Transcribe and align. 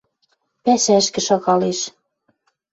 Пӓшӓшкӹ 0.63 1.21
шагалеш 1.27 1.79